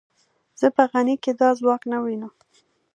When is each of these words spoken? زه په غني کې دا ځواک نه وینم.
زه 0.59 0.67
په 0.75 0.83
غني 0.91 1.15
کې 1.23 1.31
دا 1.39 1.49
ځواک 1.59 1.81
نه 1.91 1.97
وینم. 2.03 2.33